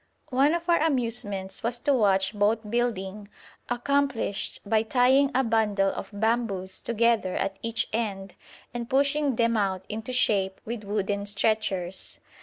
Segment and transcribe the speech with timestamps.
[0.31, 3.27] One of our amusements was to watch boat building
[3.69, 8.33] accomplished by tying a bundle of bamboos together at each end
[8.73, 12.19] and pushing them out into shape with wooden stretchers.